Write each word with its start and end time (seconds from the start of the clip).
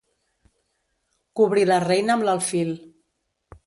Cobrir 1.41 1.69
la 1.73 1.79
reina 1.87 2.19
amb 2.19 2.29
l'alfil. 2.31 2.77